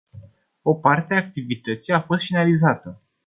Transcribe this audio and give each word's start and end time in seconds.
O 0.65 0.73
parte 0.75 1.13
a 1.13 1.17
activității 1.17 1.93
a 1.93 2.01
fost 2.01 2.23
finalizată. 2.23 3.01